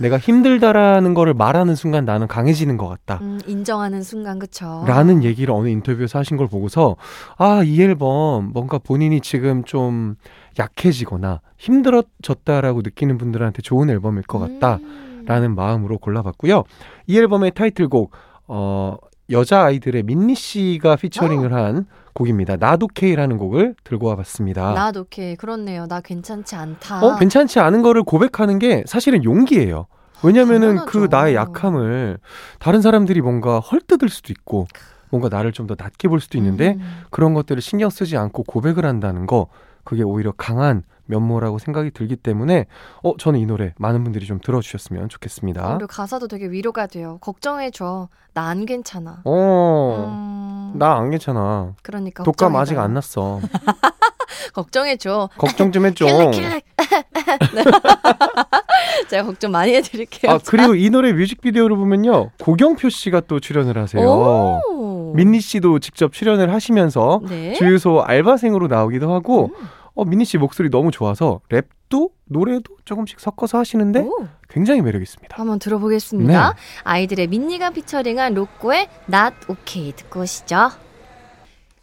내가 0.00 0.16
힘들다라는 0.16 1.12
거를 1.12 1.34
말하는 1.34 1.74
순간 1.74 2.04
나는 2.04 2.28
강해지는 2.28 2.76
것 2.76 2.88
같다. 2.88 3.18
음, 3.20 3.40
인정하는 3.46 4.02
순간 4.02 4.38
그쵸? 4.38 4.84
라는 4.86 5.24
얘기를 5.24 5.52
어느 5.52 5.68
인터뷰에서 5.68 6.20
하신 6.20 6.36
걸 6.36 6.46
보고서 6.46 6.96
아, 7.36 7.62
이 7.64 7.82
앨범 7.82 8.52
뭔가 8.52 8.78
본인이 8.78 9.20
지금 9.20 9.64
좀 9.64 10.14
약해지거나 10.58 11.40
힘들어졌다라고 11.58 12.82
느끼는 12.82 13.18
분들한테 13.18 13.62
좋은 13.62 13.90
앨범일 13.90 14.22
것 14.22 14.38
같다. 14.38 14.76
음. 14.76 15.24
라는 15.26 15.54
마음으로 15.54 15.98
골라봤고요. 15.98 16.64
이 17.06 17.18
앨범의 17.18 17.50
타이틀곡, 17.50 18.12
어, 18.46 18.96
여자 19.30 19.64
아이들의 19.64 20.04
민니 20.04 20.34
씨가 20.34 20.96
피처링을 20.96 21.52
한 21.52 21.86
곡입니다. 22.14 22.56
나도 22.56 22.88
K라는 22.88 23.36
곡을 23.36 23.74
들고 23.84 24.06
와봤습니다. 24.08 24.72
나도 24.72 25.00
오케이 25.02 25.36
그렇네요. 25.36 25.86
나 25.86 26.00
괜찮지 26.00 26.56
않다. 26.56 27.04
어, 27.04 27.16
괜찮지 27.18 27.60
않은 27.60 27.82
거를 27.82 28.02
고백하는 28.02 28.58
게 28.58 28.82
사실은 28.86 29.24
용기예요. 29.24 29.86
왜냐면은 30.24 30.76
당연하죠. 30.78 30.90
그 30.90 31.08
나의 31.10 31.34
약함을 31.34 32.18
다른 32.58 32.80
사람들이 32.80 33.20
뭔가 33.20 33.60
헐뜯을 33.60 34.08
수도 34.08 34.32
있고 34.32 34.66
뭔가 35.10 35.28
나를 35.28 35.52
좀 35.52 35.66
더 35.66 35.76
낮게 35.78 36.08
볼 36.08 36.20
수도 36.20 36.38
있는데 36.38 36.74
음. 36.78 37.02
그런 37.10 37.34
것들을 37.34 37.60
신경 37.62 37.90
쓰지 37.90 38.16
않고 38.16 38.42
고백을 38.44 38.84
한다는 38.86 39.26
거 39.26 39.48
그게 39.88 40.02
오히려 40.02 40.32
강한 40.36 40.82
면모라고 41.06 41.56
생각이 41.58 41.92
들기 41.92 42.14
때문에 42.14 42.66
어 43.02 43.16
저는 43.16 43.40
이 43.40 43.46
노래 43.46 43.72
많은 43.78 44.04
분들이 44.04 44.26
좀 44.26 44.38
들어주셨으면 44.38 45.08
좋겠습니다. 45.08 45.78
그리고 45.78 45.86
가사도 45.86 46.28
되게 46.28 46.44
위로가 46.50 46.86
돼요. 46.88 47.16
걱정해줘. 47.22 48.10
나 48.34 48.48
안 48.50 48.66
괜찮아. 48.66 49.22
어, 49.24 50.70
음, 50.74 50.78
나안 50.78 51.08
괜찮아. 51.08 51.72
그러니까 51.82 52.22
독감 52.22 52.52
걱정해봐요. 52.52 52.60
아직 52.60 52.78
안 52.78 52.92
났어. 52.92 53.40
걱정해줘. 54.52 55.30
걱정 55.38 55.72
좀 55.72 55.86
해줘. 55.86 56.04
네. 56.32 56.60
제가 59.08 59.24
걱정 59.24 59.50
많이 59.52 59.74
해드릴게요. 59.74 60.32
아 60.32 60.38
그리고 60.44 60.74
이 60.74 60.90
노래 60.90 61.14
뮤직비디오를 61.14 61.76
보면요 61.76 62.28
고경표 62.42 62.90
씨가 62.90 63.22
또 63.26 63.40
출연을 63.40 63.78
하세요. 63.78 64.06
오. 64.06 65.14
민니 65.14 65.40
씨도 65.40 65.78
직접 65.78 66.12
출연을 66.12 66.52
하시면서 66.52 67.22
네. 67.26 67.54
주유소 67.54 68.02
알바생으로 68.02 68.66
나오기도 68.68 69.14
하고 69.14 69.50
음. 69.58 69.68
어, 69.98 70.04
민니 70.04 70.24
씨 70.24 70.38
목소리 70.38 70.70
너무 70.70 70.92
좋아서 70.92 71.40
랩도 71.48 72.12
노래도 72.26 72.76
조금씩 72.84 73.18
섞어서 73.18 73.58
하시는데 73.58 74.02
오. 74.02 74.28
굉장히 74.48 74.80
매력 74.80 75.02
있습니다. 75.02 75.36
한번 75.36 75.58
들어보겠습니다. 75.58 76.52
네. 76.52 76.56
아이들의 76.84 77.26
민니가 77.26 77.70
피처링한 77.70 78.34
로꼬의 78.34 78.88
Not 79.12 79.36
OK 79.48 79.92
듣고 79.96 80.20
오시죠. 80.20 80.70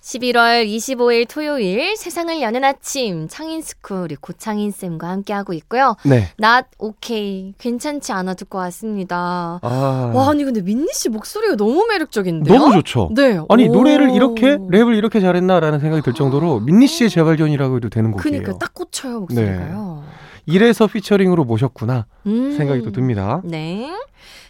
11월 0.05 0.67
25일 0.67 1.27
토요일 1.27 1.97
세상을 1.97 2.39
여는 2.39 2.63
아침 2.63 3.27
창인스쿨 3.27 3.97
우리 4.03 4.15
고창인 4.15 4.69
쌤과 4.69 5.09
함께하고 5.09 5.53
있고요. 5.53 5.95
네. 6.05 6.29
Not 6.39 6.67
OK 6.77 7.55
괜찮지 7.57 8.11
않아 8.11 8.35
듣고 8.35 8.59
왔습니다. 8.59 9.59
아 9.63 10.11
와 10.13 10.29
아니 10.29 10.43
근데 10.43 10.61
민니 10.61 10.87
씨 10.93 11.09
목소리가 11.09 11.55
너무 11.55 11.87
매력적인데요? 11.87 12.55
너무 12.55 12.71
좋죠. 12.73 13.09
네. 13.15 13.39
아니 13.49 13.67
오. 13.67 13.73
노래를 13.73 14.11
이렇게 14.11 14.57
랩을 14.57 14.95
이렇게 14.95 15.19
잘했나라는 15.19 15.79
생각이 15.79 16.03
들 16.03 16.13
정도로 16.13 16.59
민니 16.59 16.85
씨의 16.85 17.09
재발견이라고 17.09 17.77
해도 17.77 17.89
되는 17.89 18.11
곡이에요. 18.11 18.43
그니까 18.43 18.59
딱 18.59 18.75
꽂혀요 18.75 19.21
목소리가요. 19.21 20.03
이래서 20.45 20.85
피처링으로 20.85 21.45
모셨구나 21.45 22.05
음. 22.27 22.55
생각이 22.55 22.83
또 22.83 22.91
듭니다. 22.91 23.41
네. 23.43 23.91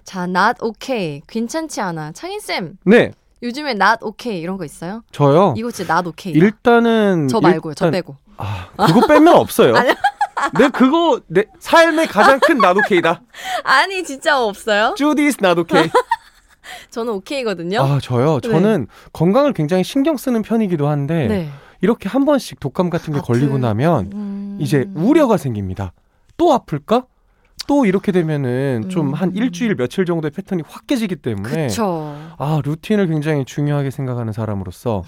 자, 0.03 0.23
not 0.25 0.57
okay. 0.61 1.21
괜찮지 1.27 1.79
않아. 1.79 2.11
창인 2.11 2.41
쌤, 2.41 2.77
네, 2.83 3.11
요즘에 3.43 3.71
not 3.71 3.99
okay 4.01 4.39
이런 4.41 4.57
거 4.57 4.65
있어요? 4.65 5.03
저요. 5.11 5.53
이거 5.57 5.71
진짜 5.71 5.93
not 5.93 6.07
okay. 6.09 6.37
일단은 6.37 7.27
저 7.27 7.39
말고요. 7.41 7.73
저 7.73 7.85
일단- 7.87 7.91
빼고. 7.91 8.15
아, 8.37 8.67
그거 8.87 9.07
빼면 9.07 9.33
없어요. 9.35 9.73
내 10.59 10.67
그거 10.69 11.21
내 11.27 11.45
삶의 11.59 12.07
가장 12.07 12.39
큰 12.41 12.57
나도케이다. 12.57 13.21
아니, 13.63 14.03
진짜 14.03 14.41
없어요? 14.41 14.93
주디스 14.97 15.37
나도케이. 15.41 15.89
저는 16.89 17.13
오케이거든요. 17.13 17.79
아 17.81 17.99
저요. 18.01 18.39
네. 18.41 18.49
저는 18.49 18.87
건강을 19.13 19.53
굉장히 19.53 19.83
신경 19.83 20.17
쓰는 20.17 20.41
편이기도 20.41 20.87
한데 20.87 21.27
네. 21.27 21.49
이렇게 21.81 22.09
한 22.09 22.25
번씩 22.25 22.59
독감 22.59 22.89
같은 22.89 23.13
게 23.13 23.19
아플. 23.19 23.35
걸리고 23.35 23.59
나면 23.59 24.11
음. 24.13 24.57
이제 24.59 24.85
우려가 24.95 25.37
생깁니다. 25.37 25.93
또 26.37 26.53
아플까? 26.53 27.05
또 27.67 27.85
이렇게 27.85 28.11
되면은 28.11 28.89
좀한 28.89 29.29
음. 29.29 29.35
일주일 29.35 29.75
며칠 29.75 30.05
정도의 30.05 30.31
패턴이 30.31 30.63
확 30.67 30.87
깨지기 30.87 31.17
때문에 31.17 31.67
그쵸. 31.67 32.15
아 32.37 32.61
루틴을 32.63 33.07
굉장히 33.07 33.45
중요하게 33.45 33.91
생각하는 33.91 34.33
사람으로서 34.33 35.03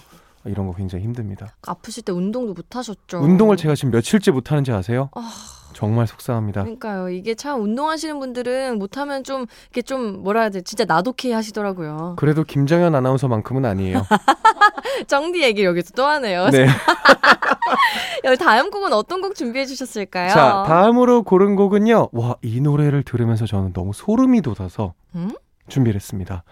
이런 0.46 0.68
거 0.68 0.74
굉장히 0.74 1.04
힘듭니다. 1.04 1.48
아프실 1.66 2.04
때 2.04 2.12
운동도 2.12 2.54
못 2.54 2.76
하셨죠. 2.76 3.20
운동을 3.20 3.58
제가 3.58 3.76
지금 3.76 3.92
며칠째 3.92 4.32
못 4.32 4.52
하는지 4.52 4.72
아세요? 4.72 5.10
아. 5.14 5.57
정말 5.78 6.08
속상합니다. 6.08 6.64
그러니까요. 6.64 7.10
이게 7.10 7.36
참 7.36 7.62
운동하시는 7.62 8.20
분들은 8.20 8.80
못하면 8.80 9.24
좀 9.24 9.46
이게 9.70 9.84
좀 9.84 10.24
뭐라 10.24 10.40
해야 10.40 10.50
돼? 10.50 10.62
진짜 10.62 10.86
나도케이 10.86 11.32
하시더라고요. 11.32 12.16
그래도 12.18 12.44
김정현 12.44 12.96
아나운서만큼은 12.96 13.64
아니에요. 13.64 14.02
정디 15.06 15.44
얘기 15.44 15.64
여기서 15.64 15.92
또 15.96 16.04
하네요. 16.08 16.50
네. 16.50 16.66
다음 18.40 18.72
곡은 18.72 18.92
어떤 18.92 19.22
곡 19.22 19.36
준비해 19.36 19.68
주셨을까요? 19.68 20.30
자, 20.30 20.64
다음으로 20.66 21.22
고른 21.22 21.56
곡은요. 21.56 22.10
와, 22.12 22.38
이 22.42 22.60
노래를 22.60 23.04
들으면서 23.04 23.46
저는 23.46 23.74
너무 23.74 23.94
소름이 23.94 24.42
돋아서 24.42 24.96
음? 25.14 25.30
준비를 25.68 25.96
했습니다. 25.98 26.44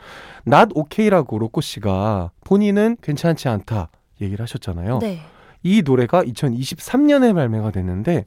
Not 0.45 0.73
OK라고 0.75 1.39
로꼬 1.39 1.61
씨가 1.61 2.29
본인은 2.43 2.97
괜찮지 3.01 3.47
않다 3.47 3.89
얘기를 4.21 4.43
하셨잖아요. 4.43 4.99
네. 4.99 5.21
이 5.63 5.81
노래가 5.83 6.21
2023년에 6.21 7.33
발매가 7.33 7.71
됐는데 7.71 8.25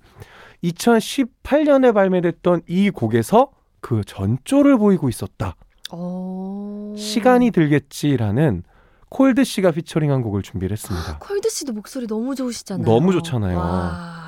2018년에 0.64 1.94
발매됐던 1.94 2.62
이 2.66 2.90
곡에서 2.90 3.50
그 3.80 4.02
전조를 4.04 4.78
보이고 4.78 5.08
있었다. 5.08 5.56
오. 5.92 6.94
시간이 6.96 7.50
들겠지라는 7.50 8.62
콜드 9.08 9.44
씨가 9.44 9.70
피처링한 9.70 10.22
곡을 10.22 10.42
준비를 10.42 10.72
했습니다. 10.72 11.18
콜드 11.18 11.48
씨도 11.48 11.72
목소리 11.72 12.06
너무 12.06 12.34
좋으시잖아요. 12.34 12.84
너무 12.84 13.12
좋잖아요. 13.12 13.56
와. 13.56 14.18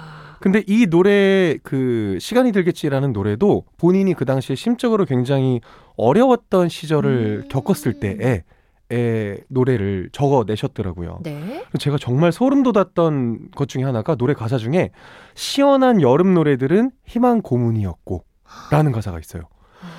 근데 0.40 0.64
이 0.66 0.86
노래 0.86 1.58
그 1.62 2.16
시간이 2.18 2.52
들겠지라는 2.52 3.12
노래도 3.12 3.64
본인이 3.76 4.14
그 4.14 4.24
당시에 4.24 4.56
심적으로 4.56 5.04
굉장히 5.04 5.60
어려웠던 5.96 6.70
시절을 6.70 7.42
음. 7.44 7.48
겪었을 7.50 8.00
때에 8.00 8.44
에 8.92 9.38
노래를 9.48 10.10
적어 10.12 10.44
내셨더라고요. 10.46 11.20
네. 11.22 11.64
제가 11.78 11.96
정말 11.96 12.32
소름 12.32 12.64
돋았던 12.64 13.52
것 13.52 13.68
중에 13.68 13.84
하나가 13.84 14.16
노래 14.16 14.34
가사 14.34 14.58
중에 14.58 14.90
시원한 15.34 16.02
여름 16.02 16.34
노래들은 16.34 16.90
희망 17.06 17.40
고문이었고 17.40 18.24
라는 18.72 18.90
가사가 18.90 19.20
있어요. 19.20 19.42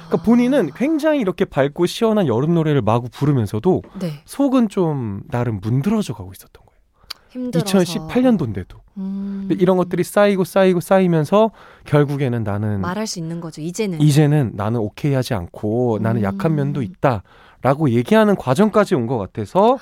그러니까 0.07 0.23
본인은 0.25 0.71
굉장히 0.75 1.21
이렇게 1.21 1.45
밝고 1.45 1.85
시원한 1.85 2.27
여름 2.27 2.53
노래를 2.53 2.81
마구 2.81 3.07
부르면서도 3.09 3.81
네. 3.99 4.21
속은 4.25 4.67
좀 4.67 5.21
나름 5.29 5.59
문드러져 5.61 6.13
가고 6.13 6.31
있었던 6.33 6.65
거예요. 6.65 6.81
힘들어서. 7.29 7.79
2018년도인데도. 7.79 8.81
음. 8.97 9.47
이런 9.51 9.77
것들이 9.77 10.03
쌓이고 10.03 10.43
쌓이고 10.43 10.81
쌓이면서 10.81 11.51
결국에는 11.85 12.43
나는 12.43 12.81
말할 12.81 13.07
수 13.07 13.19
있는 13.19 13.39
거죠. 13.39 13.61
이제는. 13.61 14.01
이제는 14.01 14.51
나는 14.55 14.81
오케이 14.81 15.13
하지 15.13 15.33
않고 15.33 15.99
나는 16.01 16.21
음. 16.21 16.23
약한 16.25 16.55
면도 16.55 16.81
있다 16.81 17.23
라고 17.61 17.89
얘기하는 17.89 18.35
과정까지 18.35 18.95
온 18.95 19.07
것 19.07 19.17
같아서 19.17 19.77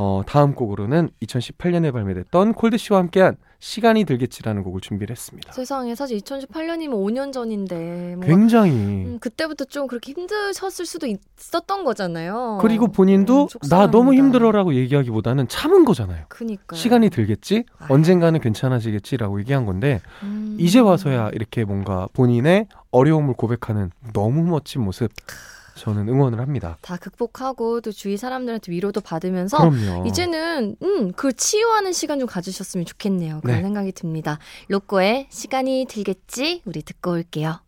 어, 0.00 0.22
다음 0.26 0.54
곡으로는 0.54 1.10
2018년에 1.22 1.92
발매됐던 1.92 2.52
콜드 2.54 2.76
씨와 2.76 3.00
함께한 3.00 3.36
시간이 3.58 4.04
들겠지라는 4.04 4.62
곡을 4.62 4.80
준비를 4.80 5.10
했습니다. 5.16 5.52
세상에 5.52 5.96
사실 5.96 6.18
2018년이면 6.18 6.90
5년 6.92 7.32
전인데 7.32 8.16
굉장히 8.22 8.70
음, 8.72 9.18
그때부터 9.20 9.64
좀 9.64 9.88
그렇게 9.88 10.12
힘드셨을 10.12 10.86
수도 10.86 11.08
있었던 11.08 11.82
거잖아요. 11.82 12.58
그리고 12.60 12.86
본인도 12.86 13.48
음, 13.52 13.68
나 13.68 13.90
너무. 13.90 14.14
힘들어라고 14.14 14.74
얘기하기보다는 14.74 15.48
참은 15.48 15.84
거잖아요. 15.84 16.26
그니까 16.28 16.76
시간이 16.76 17.10
들겠지? 17.10 17.64
아. 17.80 17.86
언젠가는 17.88 18.38
괜찮아지겠지라고 18.40 19.40
얘기한 19.40 19.66
건데 19.66 20.00
음. 20.22 20.56
이제 20.60 20.78
와서야 20.78 21.30
이렇게 21.32 21.64
뭔가 21.64 22.06
본인의 22.12 22.68
어려움을 22.92 23.34
고백하는 23.34 23.90
너무 24.12 24.42
멋진 24.44 24.82
모습 24.82 25.10
저는 25.78 26.08
응원을 26.08 26.40
합니다. 26.40 26.78
다 26.82 26.96
극복하고 26.96 27.80
또 27.80 27.92
주위 27.92 28.16
사람들한테 28.16 28.72
위로도 28.72 29.00
받으면서 29.00 29.58
그럼요. 29.58 30.06
이제는 30.06 30.76
음, 30.82 31.12
그 31.12 31.32
치유하는 31.32 31.92
시간 31.92 32.18
좀 32.18 32.28
가지셨으면 32.28 32.84
좋겠네요. 32.86 33.40
그런 33.42 33.56
네. 33.56 33.62
생각이 33.62 33.92
듭니다. 33.92 34.38
로꼬의 34.68 35.28
시간이 35.30 35.86
들겠지 35.88 36.62
우리 36.64 36.82
듣고 36.82 37.12
올게요. 37.12 37.60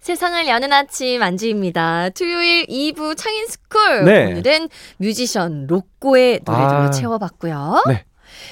세상을 0.00 0.46
여는 0.46 0.70
아침 0.70 1.22
안지입니다. 1.22 2.10
토요일 2.10 2.66
2부 2.66 3.16
창인스쿨 3.16 4.04
네. 4.04 4.26
오늘은 4.32 4.68
뮤지션 4.98 5.66
로꼬의 5.66 6.40
노래들로 6.44 6.78
아. 6.78 6.90
채워봤고요. 6.90 7.84
네. 7.88 8.04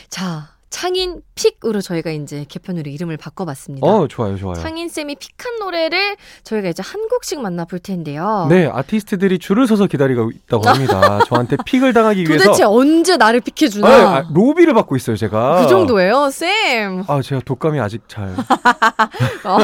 자 0.08 0.51
창인 0.72 1.20
픽으로 1.34 1.82
저희가 1.82 2.10
이제 2.10 2.46
개편으로 2.48 2.90
이름을 2.90 3.18
바꿔봤습니다. 3.18 3.86
어, 3.86 4.08
좋아요, 4.08 4.38
좋아요. 4.38 4.54
창인 4.54 4.88
쌤이 4.88 5.16
픽한 5.16 5.58
노래를 5.60 6.16
저희가 6.44 6.70
이제 6.70 6.82
한 6.82 7.08
곡씩 7.08 7.42
만나볼 7.42 7.78
텐데요. 7.78 8.46
네, 8.48 8.66
아티스트들이 8.72 9.38
줄을 9.38 9.66
서서 9.66 9.86
기다리고 9.86 10.30
있다고 10.30 10.66
합니다. 10.66 11.20
저한테 11.28 11.58
픽을 11.66 11.92
당하기 11.92 12.24
위해서 12.26 12.44
도대체 12.46 12.64
언제 12.64 13.18
나를 13.18 13.40
픽해 13.40 13.68
주나? 13.68 13.86
아, 13.86 14.16
아, 14.16 14.24
로비를 14.32 14.72
받고 14.72 14.96
있어요, 14.96 15.14
제가. 15.14 15.62
그 15.62 15.68
정도예요, 15.68 16.30
쌤. 16.30 17.04
아, 17.06 17.20
제가 17.20 17.42
독감이 17.44 17.78
아직 17.78 18.08
잘. 18.08 18.30
어, 19.44 19.58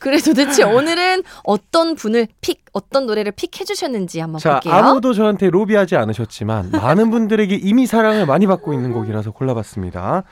그래 0.00 0.18
도대체 0.18 0.64
오늘은 0.64 1.22
어떤 1.44 1.94
분을 1.94 2.26
픽, 2.40 2.64
어떤 2.72 3.06
노래를 3.06 3.30
픽해 3.30 3.64
주셨는지 3.64 4.18
한번 4.18 4.40
자, 4.40 4.54
볼게요. 4.54 4.74
아무도 4.74 5.14
저한테 5.14 5.50
로비하지 5.50 5.94
않으셨지만 5.94 6.70
많은 6.72 7.12
분들에게 7.12 7.54
이미 7.54 7.86
사랑을 7.86 8.26
많이 8.26 8.48
받고 8.48 8.72
있는 8.72 8.92
곡이라서 8.92 9.30
골라봤습니다. 9.30 10.24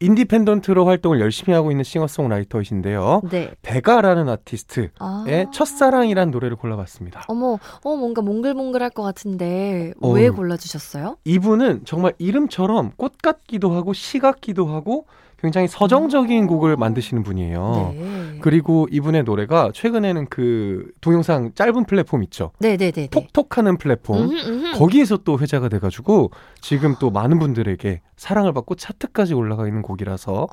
independent로 0.00 0.86
활동을 0.86 1.20
열심히 1.20 1.54
하고 1.54 1.70
있는 1.70 1.84
싱어송라이터이신데요. 1.84 3.22
네. 3.30 3.52
베가라는 3.62 4.28
아티스트의 4.28 4.90
아. 4.98 5.24
첫사랑이라는 5.52 6.30
노래를 6.30 6.56
골라봤습니다. 6.56 7.24
어머, 7.28 7.58
어 7.82 7.96
뭔가 7.96 8.22
몽글몽글할 8.22 8.90
것 8.90 9.02
같은데 9.02 9.92
어. 10.00 10.10
왜 10.10 10.28
골라주셨어요? 10.28 11.18
이분은 11.24 11.84
정말 11.84 12.12
이름처럼 12.18 12.92
꽃 12.96 13.18
같기도 13.22 13.72
하고 13.72 13.92
시 13.92 14.18
같기도 14.18 14.66
하고 14.66 15.06
굉장히 15.44 15.68
서정적인 15.68 16.46
곡을 16.46 16.78
만드시는 16.78 17.22
분이에요. 17.22 17.94
네. 17.94 18.38
그리고 18.40 18.88
이분의 18.90 19.24
노래가 19.24 19.70
최근에는 19.74 20.28
그 20.30 20.90
동영상 21.02 21.52
짧은 21.54 21.84
플랫폼 21.84 22.22
있죠. 22.22 22.52
네네네. 22.60 23.08
톡톡하는 23.10 23.76
플랫폼. 23.76 24.30
거기에서 24.74 25.18
또 25.18 25.38
회자가 25.38 25.68
돼가지고 25.68 26.30
지금 26.62 26.94
또 26.98 27.10
많은 27.10 27.38
분들에게 27.38 28.00
사랑을 28.16 28.54
받고 28.54 28.76
차트까지 28.76 29.34
올라가 29.34 29.68
있는 29.68 29.82
곡이라서 29.82 30.46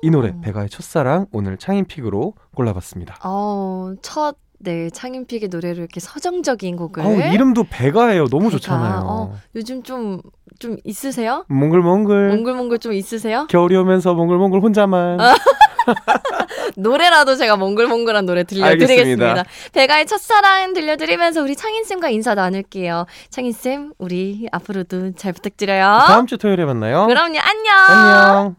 이 0.00 0.10
노래 0.10 0.34
베가의 0.40 0.70
첫사랑 0.70 1.26
오늘 1.32 1.58
창인 1.58 1.84
픽으로 1.84 2.32
골라봤습니다. 2.54 3.18
어, 3.22 3.92
첫 4.00 4.36
네, 4.62 4.90
창인픽의 4.90 5.48
노래로 5.48 5.78
이렇게 5.78 6.00
서정적인 6.00 6.76
곡을 6.76 7.02
어우, 7.02 7.32
이름도 7.32 7.64
베가예요. 7.70 8.26
너무 8.28 8.44
베가. 8.44 8.50
좋잖아요. 8.58 9.02
어, 9.06 9.34
요즘 9.56 9.82
좀 9.82 10.20
좀 10.58 10.76
있으세요? 10.84 11.46
몽글몽글 11.48 12.28
몽글몽글 12.36 12.80
좀 12.80 12.92
있으세요? 12.92 13.46
겨울이 13.48 13.74
오면서 13.76 14.12
몽글몽글 14.12 14.60
혼자만 14.60 15.16
노래라도 16.76 17.36
제가 17.36 17.56
몽글몽글한 17.56 18.26
노래 18.26 18.44
들려드리겠습니다. 18.44 19.24
알겠습니다. 19.24 19.44
배가의 19.72 20.06
첫사랑 20.06 20.74
들려드리면서 20.74 21.42
우리 21.42 21.56
창인쌤과 21.56 22.10
인사 22.10 22.34
나눌게요. 22.34 23.06
창인쌤, 23.30 23.94
우리 23.98 24.48
앞으로도 24.52 25.12
잘 25.12 25.32
부탁드려요. 25.32 26.00
다음 26.06 26.26
주 26.26 26.36
토요일에 26.36 26.64
만나요. 26.66 27.06
그럼요, 27.06 27.38
안녕! 27.38 27.74
안녕. 27.88 28.56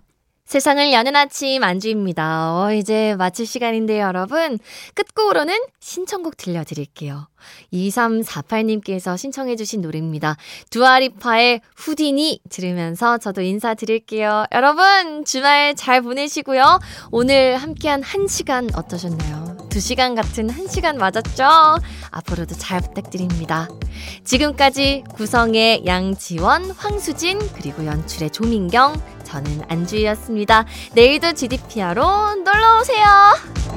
세상을 0.52 0.92
여는 0.92 1.16
아침 1.16 1.64
안주입니다. 1.64 2.54
어, 2.58 2.74
이제 2.74 3.16
마칠 3.18 3.46
시간인데요, 3.46 4.04
여러분. 4.08 4.60
끝곡으로는 4.96 5.58
신청곡 5.80 6.36
들려드릴게요. 6.36 7.30
2348님께서 7.72 9.18
신청해주신 9.18 9.80
노래입니다. 9.80 10.36
두아리파의 10.70 11.62
후디니 11.78 12.42
들으면서 12.50 13.18
저도 13.18 13.42
인사드릴게요. 13.42 14.48
여러분, 14.52 15.24
주말 15.24 15.74
잘 15.74 16.02
보내시고요. 16.02 16.82
오늘 17.12 17.56
함께한 17.56 18.04
한 18.04 18.28
시간 18.28 18.68
어떠셨나요? 18.76 19.70
두 19.70 19.80
시간 19.80 20.16
같은 20.16 20.50
한 20.50 20.68
시간 20.68 20.98
맞았죠? 20.98 21.46
앞으로도 22.12 22.56
잘 22.56 22.82
부탁드립니다. 22.82 23.70
지금까지 24.26 25.06
구성의 25.14 25.86
양지원, 25.86 26.72
황수진, 26.72 27.40
그리고 27.54 27.86
연출의 27.86 28.32
조민경, 28.32 29.02
저는 29.32 29.62
안주희였습니다. 29.70 30.66
내일도 30.94 31.32
GDPR로 31.32 32.36
놀러오세요. 32.44 33.72